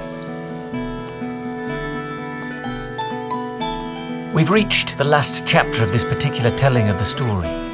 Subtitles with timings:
[4.33, 7.66] We've reached the last chapter of this particular telling of the story.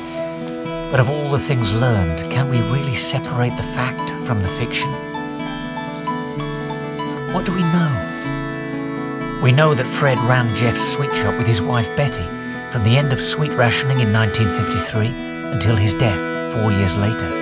[0.94, 4.92] But of all the things learned, can we really separate the fact from the fiction?
[7.34, 9.42] What do we know?
[9.42, 12.22] We know that Fred ran Jeff's sweet shop with his wife Betty
[12.72, 15.08] from the end of sweet rationing in 1953
[15.52, 17.40] until his death four years later.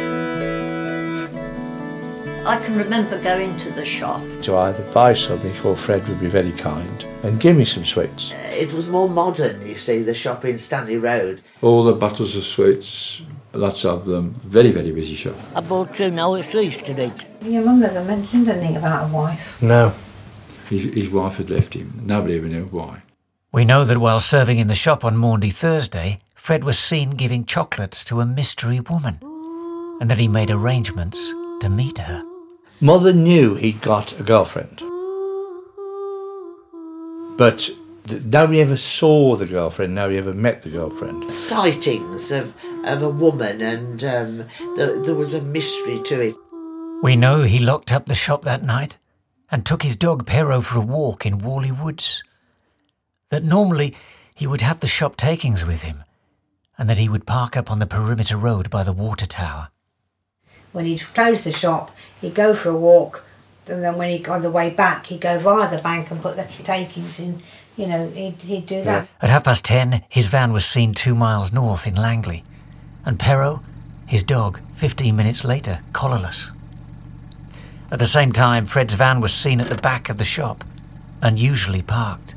[2.45, 4.23] I can remember going to the shop.
[4.43, 8.31] To either buy something or Fred would be very kind and give me some sweets.
[8.53, 11.41] It was more modern, you see, the shop in Stanley Road.
[11.61, 13.21] All the bottles of sweets,
[13.53, 14.35] lots of them.
[14.43, 15.35] Very, very busy shop.
[15.55, 17.25] I bought two now it's Easter eggs.
[17.41, 19.61] Your mum never mentioned anything about a wife.
[19.61, 19.93] No.
[20.69, 22.01] His, his wife had left him.
[22.03, 23.03] Nobody ever knew why.
[23.51, 27.45] We know that while serving in the shop on Maundy Thursday, Fred was seen giving
[27.45, 29.19] chocolates to a mystery woman,
[29.99, 32.23] and that he made arrangements to meet her.
[32.79, 34.81] Mother knew he'd got a girlfriend.
[37.37, 37.77] But th-
[38.09, 41.31] nobody ever saw the girlfriend, nobody ever met the girlfriend.
[41.31, 44.37] Sightings of, of a woman, and um,
[44.77, 46.35] the, there was a mystery to it.
[47.03, 48.97] We know he locked up the shop that night
[49.49, 52.23] and took his dog Pero for a walk in Warley Woods.
[53.29, 53.95] That normally
[54.35, 56.03] he would have the shop takings with him,
[56.77, 59.69] and that he would park up on the perimeter road by the water tower.
[60.71, 63.25] When he'd close the shop, he'd go for a walk,
[63.67, 66.35] and then when he on the way back, he'd go via the bank and put
[66.35, 67.41] the takings in.
[67.77, 69.07] You know, he'd, he'd do that.
[69.21, 72.43] At half past ten, his van was seen two miles north in Langley,
[73.05, 73.61] and Pero,
[74.05, 76.51] his dog, fifteen minutes later, collarless.
[77.89, 80.63] At the same time, Fred's van was seen at the back of the shop,
[81.21, 82.35] unusually parked.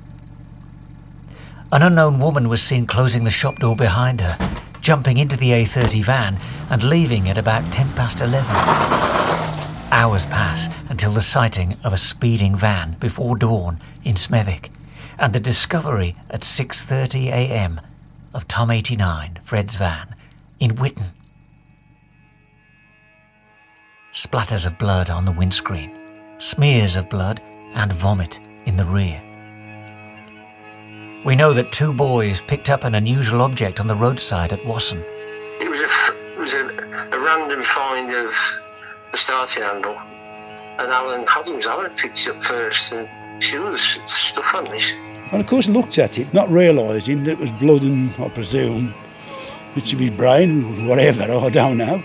[1.73, 4.39] An unknown woman was seen closing the shop door behind her,
[4.81, 6.37] jumping into the A30 van
[6.71, 8.49] and leaving at about 10 past 11.
[9.91, 14.71] Hours pass until the sighting of a speeding van before dawn in Smethwick
[15.19, 17.81] and the discovery at 6:30 a.m.
[18.33, 20.15] of Tom 89, Fred's van,
[20.61, 21.13] in Witton.
[24.13, 25.97] Splatters of blood on the windscreen,
[26.39, 27.41] smears of blood
[27.75, 29.21] and vomit in the rear.
[31.25, 35.03] We know that two boys picked up an unusual object on the roadside at Wasson.
[35.61, 36.67] It was a f- it was a,
[37.13, 38.35] a random find of
[39.11, 41.25] the starting handle, and Alan,
[41.55, 43.09] was Alan picked it up first, and
[43.45, 44.95] she was stuff on this.
[45.31, 48.29] And of course he looked at it, not realising that it was blood and, I
[48.29, 48.95] presume,
[49.75, 52.03] bits of his brain, whatever, I don't know.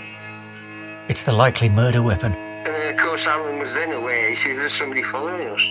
[1.08, 2.34] It's the likely murder weapon.
[2.34, 4.30] And of course, Alan was then aware.
[4.30, 5.64] He says, "There's somebody following us."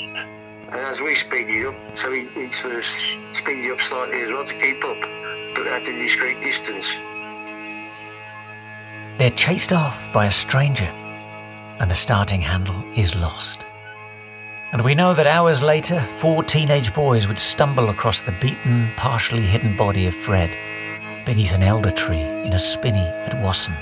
[0.70, 4.44] And as we speeded up, so he, he sort of speeded up slightly as well
[4.44, 5.00] to keep up,
[5.54, 6.96] but at a discreet distance.
[9.18, 10.90] They're chased off by a stranger,
[11.80, 13.64] and the starting handle is lost.
[14.70, 19.42] And we know that hours later, four teenage boys would stumble across the beaten, partially
[19.42, 20.54] hidden body of Fred
[21.24, 23.72] beneath an elder tree in a spinney at Wasson.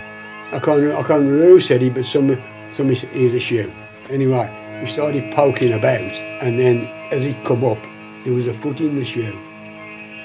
[0.53, 3.73] I can't, I can't remember who said it, but some, some is a shoe.
[4.11, 4.49] Anyway,
[4.81, 7.83] we started poking about, and then as it come up,
[8.23, 9.37] there was a foot in the shoe.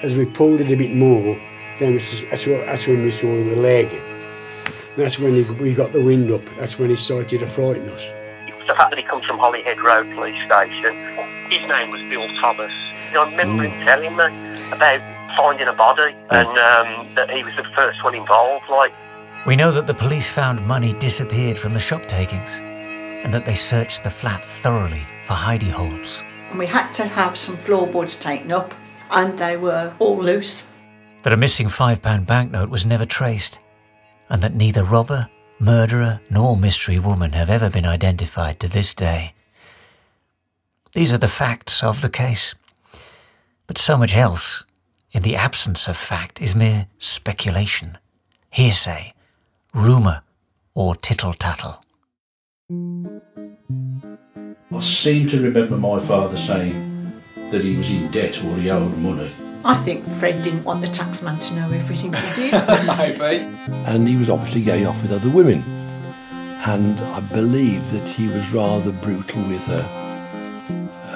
[0.02, 1.36] As we pulled it a bit more,
[1.80, 3.90] then that's, that's, when we saw the leg.
[4.96, 6.42] That's when he, we got the wind up.
[6.56, 8.21] That's when he started to frighten us.
[8.66, 10.94] The fact that he comes from Holyhead Road Police Station.
[11.50, 12.72] His name was Bill Thomas.
[13.08, 14.24] You know, I remember him telling me
[14.72, 15.00] about
[15.36, 18.64] finding a body and um, that he was the first one involved.
[18.70, 18.92] Like,
[19.46, 23.54] We know that the police found money disappeared from the shop takings, and that they
[23.54, 26.22] searched the flat thoroughly for hidey holes.
[26.50, 28.74] And we had to have some floorboards taken up,
[29.10, 30.66] and they were all loose.
[31.22, 33.58] That a missing £5 banknote was never traced,
[34.28, 35.28] and that neither robber,
[35.62, 39.32] murderer, nor mystery woman have ever been identified to this day.
[40.92, 42.54] These are the facts of the case.
[43.68, 44.64] But so much else,
[45.12, 47.96] in the absence of fact, is mere speculation,
[48.50, 49.14] hearsay,
[49.72, 50.22] rumour,
[50.74, 51.84] or tittle tattle.
[54.74, 57.12] I seem to remember my father saying
[57.50, 59.30] that he was in debt or he owed money.
[59.64, 62.52] I think Fred didn't want the taxman to know everything he did.
[62.86, 63.44] Maybe.
[63.86, 65.62] And he was obviously going off with other women.
[66.66, 69.84] And I believe that he was rather brutal with her.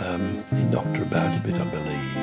[0.06, 2.16] Um, he knocked her about a bit, I believe.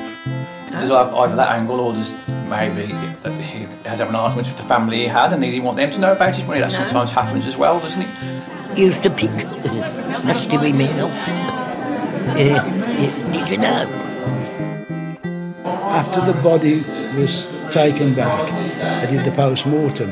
[0.74, 2.16] as well, either that angle or just
[2.50, 2.92] maybe
[3.24, 5.92] that he has an argument with the family he had and he didn't want them
[5.92, 6.60] to know about his money.
[6.62, 6.80] That No.
[6.80, 8.78] sometimes happens as well, doesn't it?
[8.78, 9.30] Used to pick
[10.26, 11.12] nasty women up.
[12.30, 12.36] Uh,
[13.32, 14.03] did you know?
[15.94, 16.82] After the body
[17.16, 18.52] was taken back,
[18.82, 20.10] I did the post mortem.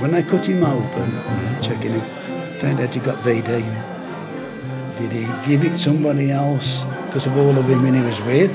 [0.00, 1.12] When I cut him open,
[1.62, 2.00] checking him,
[2.58, 3.62] found out he got VD.
[4.98, 8.52] Did he give it somebody else because of all the women he was with?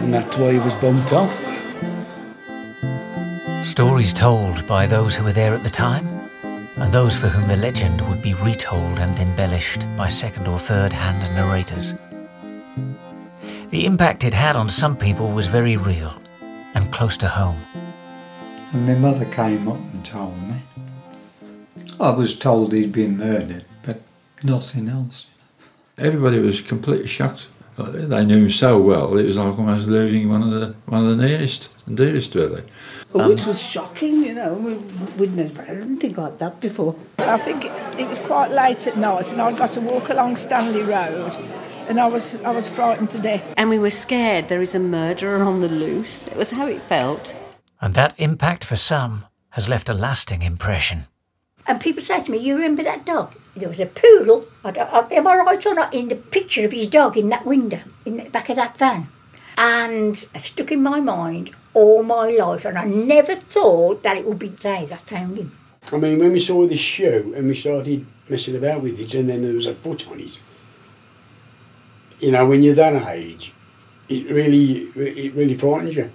[0.00, 1.34] And that's why he was bumped off.
[3.62, 6.08] Stories told by those who were there at the time,
[6.76, 10.94] and those for whom the legend would be retold and embellished by second or third
[10.94, 11.94] hand narrators.
[13.70, 16.14] The impact it had on some people was very real
[16.74, 17.60] and close to home.
[18.72, 20.62] And my mother came up and told me.
[21.98, 24.02] I was told he'd been murdered, but
[24.42, 25.26] nothing else.
[25.98, 27.48] Everybody was completely shocked.
[27.76, 31.16] They knew him so well, it was like almost losing one of the one of
[31.16, 32.62] the nearest and dearest, really.
[33.14, 34.54] And- it um, was shocking, you know.
[34.54, 34.74] We,
[35.18, 36.94] we'd never had anything like that before.
[37.18, 40.36] I think it, it was quite late at night, and I got to walk along
[40.36, 41.36] Stanley Road,
[41.88, 43.54] and I was I was frightened to death.
[43.56, 46.26] And we were scared there is a murderer on the loose.
[46.26, 47.34] It was how it felt.
[47.80, 51.06] And that impact for some has left a lasting impression.
[51.66, 53.34] And people say to me, You remember that dog?
[53.54, 56.14] There was a poodle, I don't- I- oh, am I right or not, in the
[56.16, 59.08] picture of his dog in that window, in the back of that van.
[59.56, 64.26] And it stuck in my mind all my life, and I never thought that it
[64.26, 65.52] would be days I found him.
[65.92, 69.28] I mean, when we saw this shoe and we started messing about with it, and
[69.28, 70.40] then there was a foot on it.
[72.18, 73.52] You know, when you're that age,
[74.08, 76.10] it really, it really frightens you.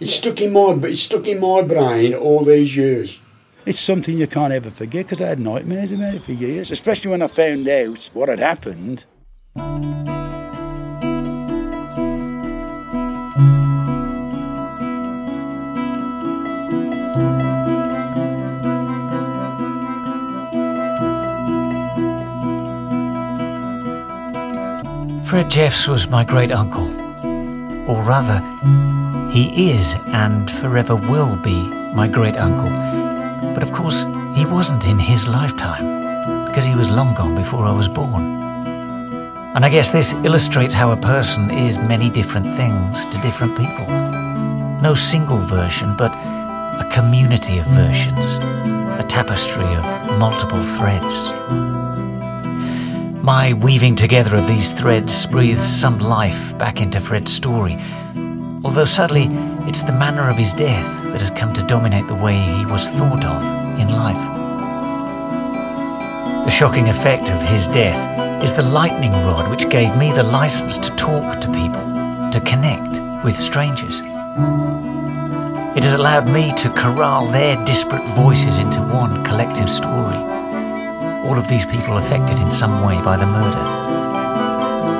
[0.00, 3.18] It's stuck in my, it's stuck in my brain all these years.
[3.66, 7.10] It's something you can't ever forget because I had nightmares about it for years, especially
[7.10, 9.04] when I found out what had happened.
[25.34, 26.86] Fred Jeffs was my great uncle.
[27.90, 28.38] Or rather,
[29.32, 31.60] he is and forever will be
[31.92, 32.70] my great uncle.
[33.52, 34.04] But of course,
[34.36, 38.22] he wasn't in his lifetime, because he was long gone before I was born.
[39.56, 43.88] And I guess this illustrates how a person is many different things to different people.
[44.82, 48.36] No single version, but a community of versions,
[49.00, 51.32] a tapestry of multiple threads.
[53.24, 57.78] My weaving together of these threads breathes some life back into Fred's story,
[58.62, 59.28] although sadly,
[59.66, 62.86] it's the manner of his death that has come to dominate the way he was
[62.86, 63.42] thought of
[63.80, 64.20] in life.
[66.44, 70.76] The shocking effect of his death is the lightning rod which gave me the license
[70.76, 74.00] to talk to people, to connect with strangers.
[75.74, 80.33] It has allowed me to corral their disparate voices into one collective story
[81.24, 83.64] all of these people affected in some way by the murder.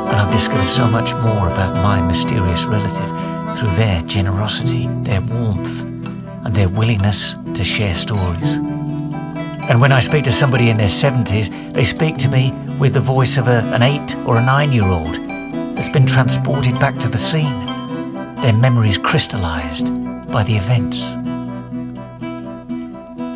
[0.09, 5.81] And I've discovered so much more about my mysterious relative through their generosity, their warmth,
[6.45, 8.55] and their willingness to share stories.
[9.69, 13.01] And when I speak to somebody in their 70s, they speak to me with the
[13.01, 15.15] voice of a, an eight or a nine year old
[15.75, 17.67] that's been transported back to the scene,
[18.37, 19.87] their memories crystallized
[20.31, 21.24] by the events.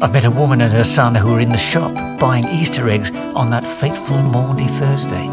[0.00, 3.10] I've met a woman and her son who were in the shop buying Easter eggs
[3.10, 5.26] on that fateful Maundy Thursday.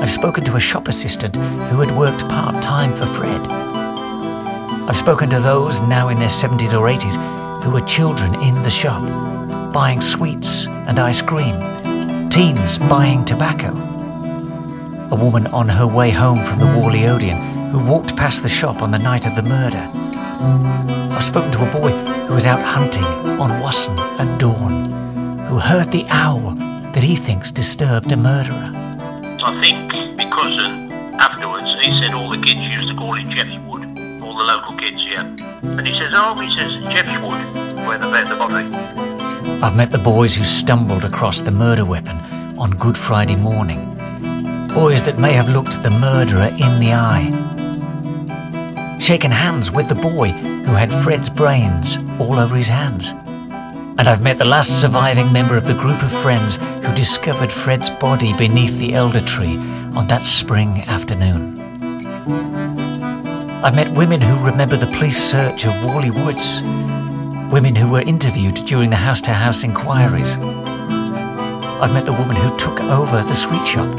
[0.00, 3.46] I've spoken to a shop assistant who had worked part time for Fred.
[4.88, 8.70] I've spoken to those now in their 70s or 80s who were children in the
[8.70, 9.02] shop,
[9.74, 13.72] buying sweets and ice cream, teens buying tobacco.
[15.10, 18.80] A woman on her way home from the Warley Odeon who walked past the shop
[18.80, 19.90] on the night of the murder.
[21.12, 23.04] I've spoken to a boy who was out hunting
[23.40, 26.54] on Wasson at dawn, who heard the owl
[26.92, 28.70] that he thinks disturbed a murderer.
[29.44, 33.58] I think because uh, afterwards he said all the kids used to call it Jeff's
[33.66, 33.82] Wood,
[34.22, 35.22] all the local kids, yeah.
[35.62, 39.62] And he says, oh, he says Jeff's Wood, where they found the body.
[39.62, 42.16] I've met the boys who stumbled across the murder weapon
[42.58, 43.94] on Good Friday morning.
[44.68, 47.53] Boys that may have looked the murderer in the eye.
[49.04, 53.10] Shaken hands with the boy who had Fred's brains all over his hands.
[53.10, 57.90] And I've met the last surviving member of the group of friends who discovered Fred's
[57.90, 59.58] body beneath the elder tree
[59.94, 61.60] on that spring afternoon.
[63.62, 66.62] I've met women who remember the police search of Warley Woods,
[67.52, 70.38] women who were interviewed during the house to house inquiries.
[70.38, 73.92] I've met the woman who took over the sweet shop,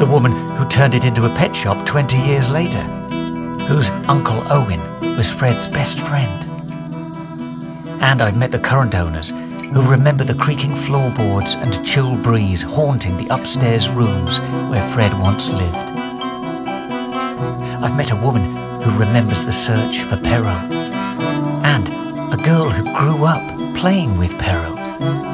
[0.00, 3.01] The woman who turned it into a pet shop 20 years later,
[3.66, 4.80] whose Uncle Owen
[5.16, 6.44] was Fred's best friend.
[8.02, 13.16] And I've met the current owners who remember the creaking floorboards and chill breeze haunting
[13.16, 14.38] the upstairs rooms
[14.70, 15.76] where Fred once lived.
[17.82, 20.72] I've met a woman who remembers the search for Perrault,
[21.64, 21.88] and
[22.32, 23.42] a girl who grew up
[23.76, 24.78] playing with Perrault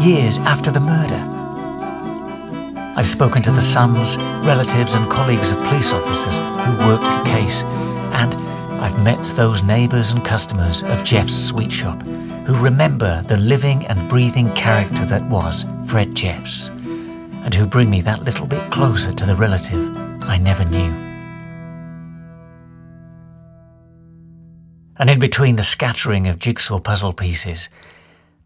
[0.01, 1.25] years after the murder.
[2.97, 7.63] I've spoken to the sons, relatives, and colleagues of police officers who worked the case,
[8.13, 8.35] and
[8.81, 14.09] I've met those neighbours and customers of Jeff's sweet shop who remember the living and
[14.09, 19.27] breathing character that was Fred Jeffs, and who bring me that little bit closer to
[19.27, 20.93] the relative I never knew.
[24.97, 27.69] And in between the scattering of jigsaw puzzle pieces,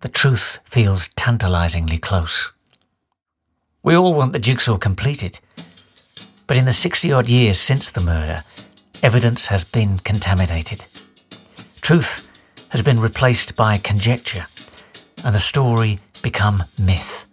[0.00, 2.52] the truth feels tantalizingly close.
[3.82, 5.38] We all want the jigsaw completed,
[6.46, 8.44] but in the 60 odd years since the murder,
[9.02, 10.84] evidence has been contaminated.
[11.80, 12.26] Truth
[12.68, 14.46] has been replaced by conjecture,
[15.24, 17.26] and the story become myth.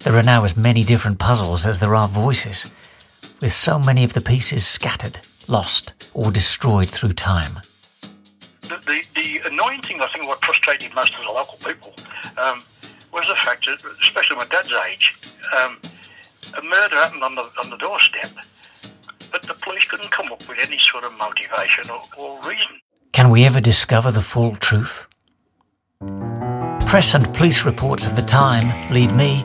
[0.00, 2.70] There are now as many different puzzles as there are voices,
[3.40, 7.60] with so many of the pieces scattered, lost, or destroyed through time.
[8.62, 11.94] The, the, the annoying thing, I think, what frustrated most of the local people
[12.38, 12.62] um,
[13.12, 15.14] was the fact that, especially my dad's age,
[15.60, 15.78] um,
[16.56, 18.30] a murder happened on the, on the doorstep,
[19.30, 22.80] but the police couldn't come up with any sort of motivation or, or reason.
[23.12, 25.06] Can we ever discover the full truth?
[26.86, 29.44] Press and police reports of the time lead me,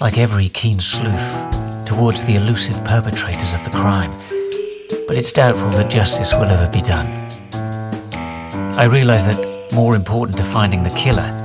[0.00, 4.10] like every keen sleuth, towards the elusive perpetrators of the crime,
[5.06, 7.06] but it's doubtful that justice will ever be done.
[8.78, 11.36] I realise that more important to finding the killer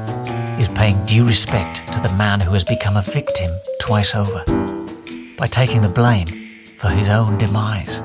[0.59, 3.51] is paying due respect to the man who has become a victim
[3.81, 4.43] twice over,
[5.37, 6.44] by taking the blame
[6.85, 7.99] for his own demise.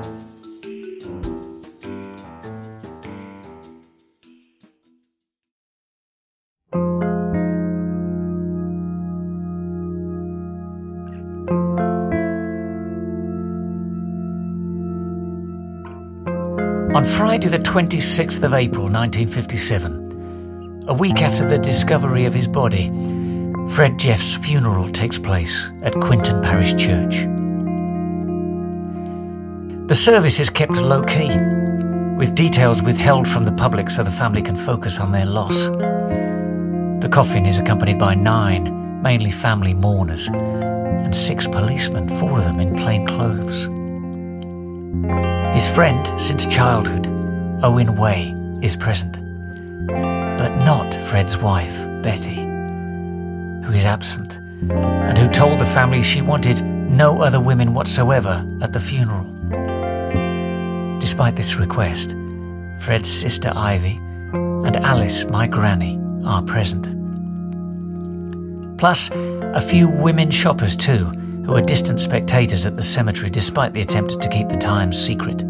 [16.95, 22.87] On Friday, the 26th of April 1957, a week after the discovery of his body,
[23.75, 27.30] Fred Jeff's funeral takes place at Quinton Parish Church.
[29.91, 31.37] The service is kept low key,
[32.15, 35.65] with details withheld from the public so the family can focus on their loss.
[35.65, 42.61] The coffin is accompanied by nine, mainly family mourners, and six policemen, four of them
[42.61, 43.65] in plain clothes.
[45.53, 47.07] His friend since childhood,
[47.61, 49.19] Owen Way, is present,
[49.87, 52.35] but not Fred's wife, Betty,
[53.65, 54.37] who is absent
[54.71, 59.40] and who told the family she wanted no other women whatsoever at the funeral.
[61.01, 62.15] Despite this request,
[62.81, 63.97] Fred's sister Ivy
[64.33, 66.85] and Alice, my granny, are present.
[68.77, 71.05] Plus, a few women shoppers too,
[71.43, 75.41] who are distant spectators at the cemetery despite the attempt to keep the times secret.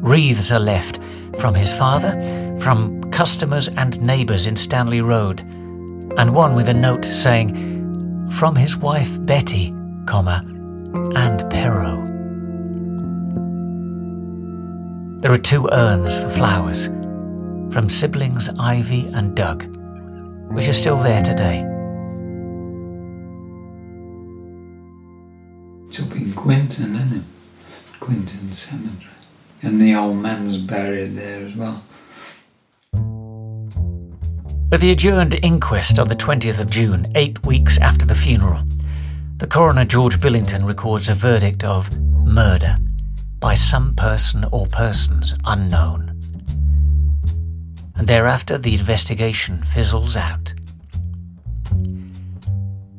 [0.00, 1.00] Wreaths are left
[1.40, 2.12] from his father,
[2.60, 8.76] from customers and neighbours in Stanley Road, and one with a note saying, from his
[8.76, 9.74] wife Betty,
[10.06, 10.44] comma,
[11.16, 12.15] and Perrault.
[15.20, 16.88] There are two urns for flowers
[17.72, 19.64] from siblings Ivy and Doug,
[20.52, 21.64] which are still there today.
[25.88, 27.24] It's up in Quinton, isn't it?
[27.98, 29.14] Quinton Cemetery.
[29.62, 31.82] And the old man's buried there as well.
[34.70, 38.62] At the adjourned inquest on the 20th of June, eight weeks after the funeral,
[39.38, 42.76] the coroner George Billington records a verdict of murder
[43.40, 46.20] by some person or persons unknown.
[47.94, 50.54] And thereafter, the investigation fizzles out.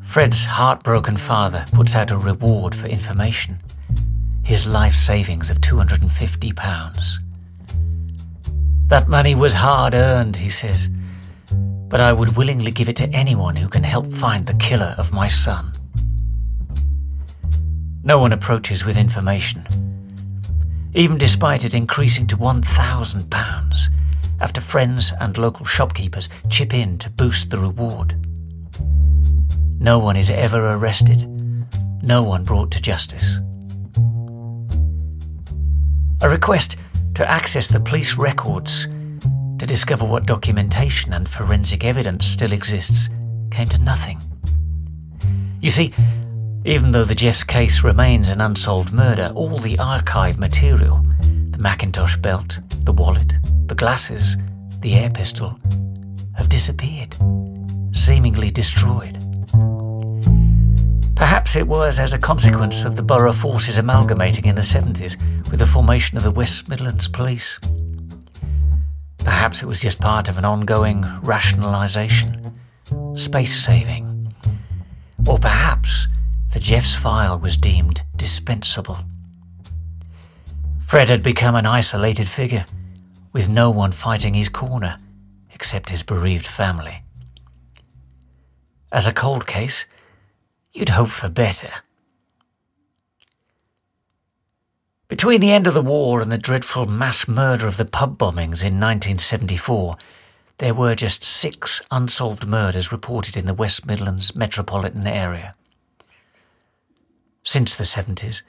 [0.04, 3.60] Fred's heartbroken father puts out a reward for information
[4.48, 7.18] his life savings of £250.
[8.88, 10.88] That money was hard earned, he says,
[11.90, 15.12] but I would willingly give it to anyone who can help find the killer of
[15.12, 15.74] my son.
[18.04, 19.68] No one approaches with information,
[20.98, 23.88] even despite it increasing to £1,000
[24.42, 28.16] after friends and local shopkeepers chip in to boost the reward.
[29.80, 31.24] No one is ever arrested,
[32.02, 33.38] no one brought to justice.
[36.24, 36.78] A request
[37.14, 38.88] to access the police records
[39.60, 43.10] to discover what documentation and forensic evidence still exists
[43.52, 44.20] came to nothing.
[45.62, 45.94] You see,
[46.68, 52.18] Even though the Jeffs case remains an unsolved murder, all the archive material the Macintosh
[52.18, 53.36] belt, the wallet,
[53.68, 54.36] the glasses,
[54.82, 55.58] the air pistol
[56.36, 57.16] have disappeared,
[57.94, 59.18] seemingly destroyed.
[61.16, 65.18] Perhaps it was as a consequence of the borough forces amalgamating in the 70s
[65.50, 67.62] with the formation of the West Midlands Police.
[69.20, 72.54] Perhaps it was just part of an ongoing rationalisation,
[73.18, 74.34] space saving.
[75.26, 76.10] Or perhaps
[76.54, 79.00] the Jeffs file was deemed dispensable.
[80.86, 82.66] Fred had become an isolated figure,
[83.34, 84.98] with no one fighting his corner
[85.54, 87.04] except his bereaved family.
[88.92, 89.86] As a cold case,
[90.72, 91.70] you'd hope for better.
[95.08, 98.64] Between the end of the war and the dreadful mass murder of the pub bombings
[98.64, 99.98] in 1974,
[100.60, 105.56] there were just six unsolved murders reported in the West Midlands metropolitan area.
[107.48, 108.42] Since the 70s,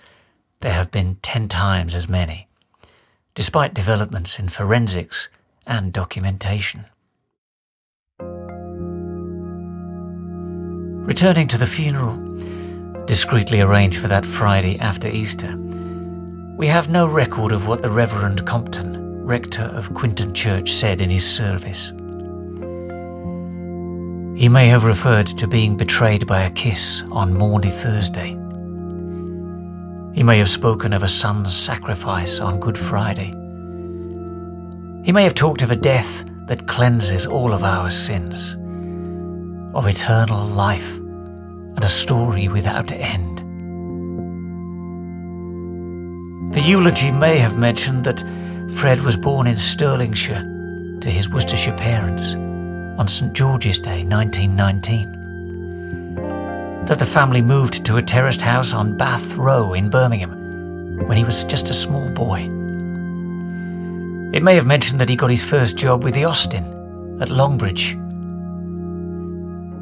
[0.59, 2.49] there have been ten times as many,
[3.37, 5.29] despite developments in forensics
[5.65, 6.85] and documentation.
[11.07, 12.17] Returning to the funeral,
[13.05, 15.57] discreetly arranged for that Friday after Easter,
[16.57, 21.09] we have no record of what the Reverend Compton, rector of Quinton Church, said in
[21.09, 21.91] his service.
[24.37, 28.37] He may have referred to being betrayed by a kiss on Maundy Thursday.
[30.19, 33.29] He may have spoken of a son's sacrifice on Good Friday.
[35.05, 38.55] He may have talked of a death that cleanses all of our sins,
[39.77, 43.39] of eternal life and a story without end.
[46.53, 48.19] The eulogy may have mentioned that
[48.75, 55.18] Fred was born in Stirlingshire to his Worcestershire parents on St George's Day 1919.
[56.89, 61.25] That the family moved to a terraced house on Bath Row in Birmingham when he
[61.25, 62.41] was just a small boy.
[64.33, 66.65] It may have mentioned that he got his first job with the Austin
[67.21, 67.93] at Longbridge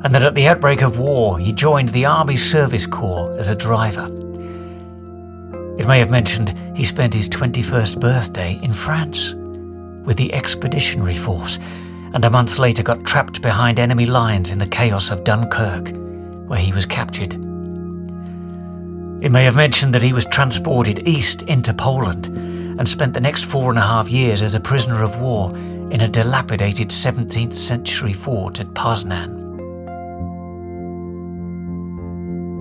[0.05, 3.55] and that at the outbreak of war he joined the Army Service Corps as a
[3.55, 4.07] driver.
[5.79, 9.33] It may have mentioned he spent his 21st birthday in France
[10.05, 11.61] with the Expeditionary Force
[12.14, 15.92] and a month later got trapped behind enemy lines in the chaos of Dunkirk,
[16.47, 17.35] where he was captured.
[19.23, 23.45] It may have mentioned that he was transported east into Poland and spent the next
[23.45, 25.57] four and a half years as a prisoner of war
[25.91, 29.47] in a dilapidated 17th century fort at Poznan.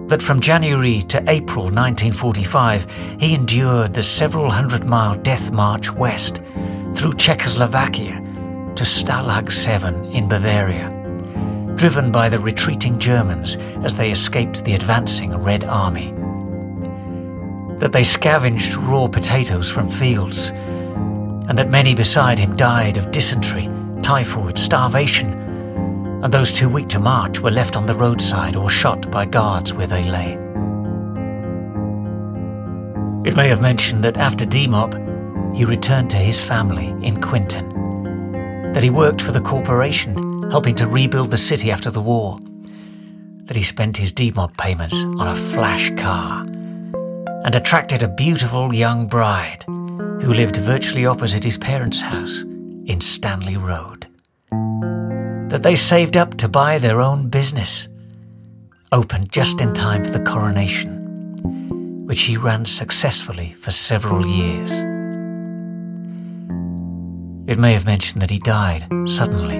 [0.07, 2.85] that from January to April 1945
[3.19, 6.41] he endured the several hundred mile death march west
[6.95, 8.21] through Czechoslovakia
[8.75, 10.89] to Stalag 7 in Bavaria,
[11.75, 16.11] driven by the retreating Germans as they escaped the advancing Red Army.
[17.79, 20.49] That they scavenged raw potatoes from fields,
[21.47, 23.69] and that many beside him died of dysentery,
[24.01, 25.33] typhoid, starvation,
[26.23, 29.73] and those too weak to march were left on the roadside or shot by guards
[29.73, 30.31] where they lay.
[33.25, 34.93] It may have mentioned that after demob,
[35.55, 40.87] he returned to his family in Quinton, that he worked for the corporation, helping to
[40.87, 42.39] rebuild the city after the war,
[43.45, 49.07] that he spent his demob payments on a flash car, and attracted a beautiful young
[49.07, 49.63] bride
[50.21, 52.43] who lived virtually opposite his parents' house
[52.85, 54.07] in Stanley Road
[55.49, 57.87] that they saved up to buy their own business,
[58.91, 64.71] opened just in time for the coronation, which he ran successfully for several years.
[67.47, 69.59] It may have mentioned that he died suddenly,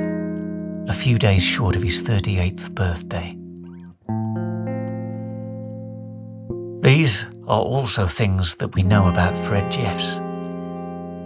[0.88, 3.36] a few days short of his 38th birthday.
[6.82, 10.18] These are also things that we know about Fred Jeffs,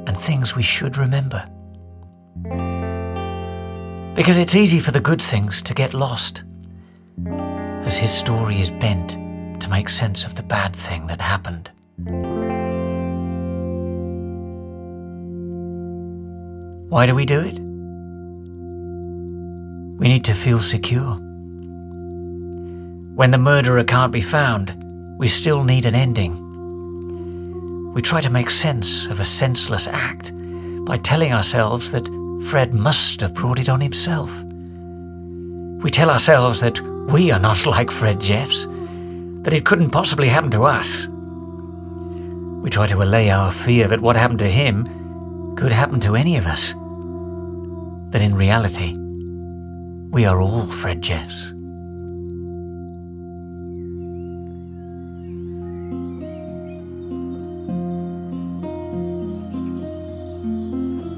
[0.07, 1.45] and things we should remember.
[4.15, 6.43] Because it's easy for the good things to get lost,
[7.83, 9.17] as his story is bent
[9.61, 11.69] to make sense of the bad thing that happened.
[16.89, 17.68] Why do we do it?
[19.99, 21.15] We need to feel secure.
[23.15, 24.73] When the murderer can't be found,
[25.19, 26.33] we still need an ending.
[27.93, 30.31] We try to make sense of a senseless act
[30.85, 32.07] by telling ourselves that
[32.49, 34.31] Fred must have brought it on himself.
[35.83, 36.79] We tell ourselves that
[37.11, 38.65] we are not like Fred Jeffs,
[39.43, 41.07] that it couldn't possibly happen to us.
[42.63, 46.37] We try to allay our fear that what happened to him could happen to any
[46.37, 46.73] of us.
[48.11, 48.95] That in reality,
[50.11, 51.51] we are all Fred Jeffs.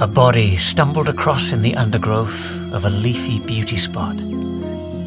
[0.01, 4.19] A body stumbled across in the undergrowth of a leafy beauty spot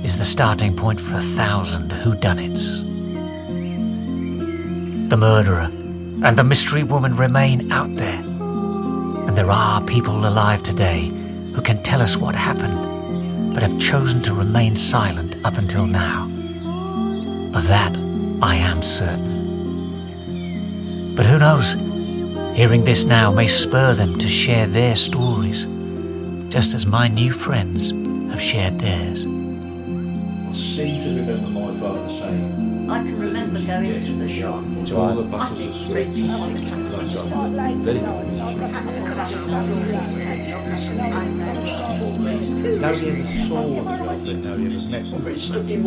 [0.02, 2.80] is the starting point for a thousand whodunits.
[5.10, 5.70] The murderer
[6.24, 11.08] and the mystery woman remain out there, and there are people alive today
[11.52, 12.93] who can tell us what happened
[13.54, 16.24] but have chosen to remain silent up until now.
[17.54, 17.96] Of that,
[18.42, 19.44] I am certain.
[21.14, 21.76] But who knows?
[22.56, 25.66] Hearing this now may spur them to share their stories,
[26.52, 27.92] just as my new friends
[28.30, 29.24] have shared theirs.
[29.24, 29.28] I
[30.52, 34.64] seem to remember my father saying, I can remember going to the shop.
[34.86, 36.14] to all the I think of Fred
[37.14, 39.40] Have to Very at night, and I got up to cross the
[42.80, 45.82] Nobody ever saw the girlfriend, nobody ever met But it stuck in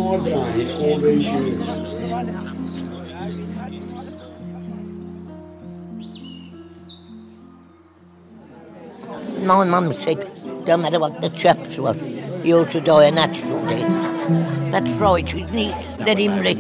[9.48, 10.20] my mum said,
[10.66, 14.72] don't matter what the chaps were, he ought to die a natural death.
[14.72, 16.00] That's right, isn't it?
[16.00, 16.60] Let him rest.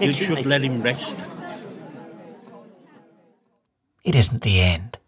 [0.00, 1.16] You should let him rest.
[4.06, 4.98] It isn't the end.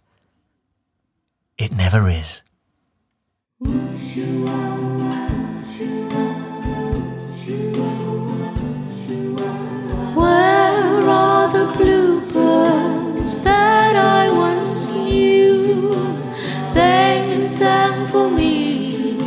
[1.57, 2.41] It never is.
[10.19, 15.93] Where are the bluebirds that I once knew?
[16.75, 19.21] They sang for me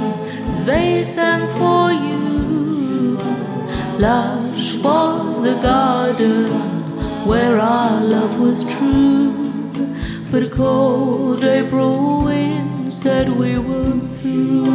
[0.51, 3.17] as they sang for you.
[3.97, 6.49] Lush was the garden
[7.25, 9.30] where our love was true.
[10.31, 14.65] But a cold April wind said we were through.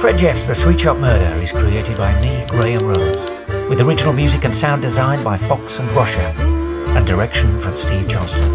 [0.00, 3.16] Fred Jeff's The Sweet Shop Murder is created by me, Graham Rose,
[3.68, 8.52] with original music and sound design by Fox and Rosher, and direction from Steve Johnston.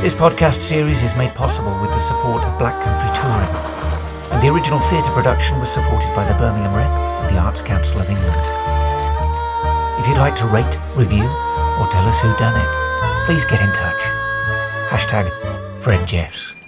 [0.00, 3.79] This podcast series is made possible with the support of Black Country Touring,
[4.30, 8.00] and the original theatre production was supported by the Birmingham Rep and the Arts Council
[8.00, 8.36] of England.
[9.98, 13.72] If you'd like to rate, review, or tell us who done it, please get in
[13.72, 14.00] touch.
[14.88, 15.30] Hashtag
[15.78, 16.59] Fred Jeffs.